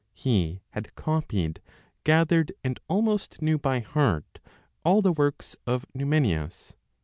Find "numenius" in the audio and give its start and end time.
5.93-6.73